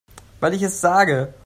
[0.39, 1.31] Weil ich es sage.